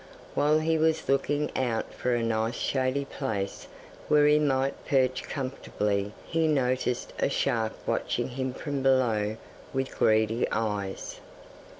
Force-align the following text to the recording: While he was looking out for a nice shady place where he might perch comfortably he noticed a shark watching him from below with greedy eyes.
While 0.33 0.57
he 0.57 0.79
was 0.79 1.07
looking 1.07 1.55
out 1.55 1.93
for 1.93 2.15
a 2.15 2.23
nice 2.23 2.55
shady 2.55 3.05
place 3.05 3.67
where 4.07 4.25
he 4.25 4.39
might 4.39 4.83
perch 4.83 5.21
comfortably 5.21 6.11
he 6.25 6.47
noticed 6.47 7.13
a 7.19 7.29
shark 7.29 7.73
watching 7.85 8.29
him 8.29 8.51
from 8.55 8.81
below 8.81 9.37
with 9.75 9.95
greedy 9.99 10.47
eyes. 10.51 11.19